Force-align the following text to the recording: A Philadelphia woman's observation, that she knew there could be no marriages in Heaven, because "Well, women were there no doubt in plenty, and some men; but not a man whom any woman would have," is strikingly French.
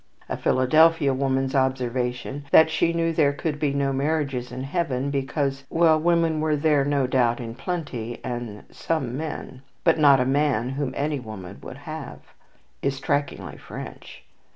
A 0.27 0.35
Philadelphia 0.35 1.13
woman's 1.13 1.53
observation, 1.53 2.45
that 2.49 2.71
she 2.71 2.91
knew 2.91 3.13
there 3.13 3.33
could 3.33 3.59
be 3.59 3.71
no 3.71 3.93
marriages 3.93 4.51
in 4.51 4.63
Heaven, 4.63 5.11
because 5.11 5.63
"Well, 5.69 5.99
women 5.99 6.41
were 6.41 6.55
there 6.55 6.83
no 6.83 7.05
doubt 7.05 7.39
in 7.39 7.53
plenty, 7.53 8.19
and 8.23 8.63
some 8.71 9.15
men; 9.15 9.61
but 9.83 9.99
not 9.99 10.19
a 10.19 10.25
man 10.25 10.69
whom 10.69 10.91
any 10.97 11.19
woman 11.19 11.59
would 11.61 11.77
have," 11.77 12.21
is 12.81 12.95
strikingly 12.95 13.57
French. 13.57 14.23